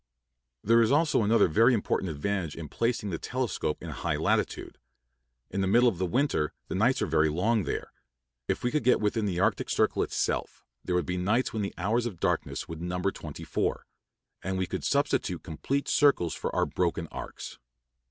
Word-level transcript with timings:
There 0.63 0.81
is 0.81 0.91
also 0.91 1.21
another 1.21 1.47
very 1.47 1.75
important 1.75 2.09
advantage 2.09 2.55
in 2.55 2.69
placing 2.69 3.11
the 3.11 3.19
telescope 3.19 3.83
in 3.83 3.89
a 3.89 3.93
high 3.93 4.15
latitude; 4.15 4.79
in 5.51 5.61
the 5.61 5.67
middle 5.67 5.87
of 5.87 6.01
winter 6.01 6.53
the 6.69 6.73
nights 6.73 7.03
are 7.03 7.05
very 7.05 7.29
long 7.29 7.65
there; 7.65 7.91
if 8.47 8.63
we 8.63 8.71
could 8.71 8.83
get 8.83 8.99
within 8.99 9.25
the 9.25 9.39
Arctic. 9.39 9.69
Circle 9.69 10.01
itself, 10.01 10.65
there 10.83 10.95
would 10.95 11.05
be 11.05 11.17
nights 11.17 11.53
when 11.53 11.61
the 11.61 11.75
hours 11.77 12.07
of 12.07 12.19
darkness 12.19 12.67
would 12.67 12.81
number 12.81 13.11
twenty 13.11 13.43
four, 13.43 13.85
and 14.43 14.57
we 14.57 14.65
could 14.65 14.83
substitute 14.83 15.43
complete 15.43 15.87
circles 15.87 16.33
for 16.33 16.49
our 16.55 16.65
broken 16.65 17.05
arcs. 17.11 17.59